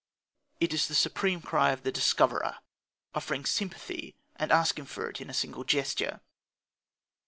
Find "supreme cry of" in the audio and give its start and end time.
0.95-1.83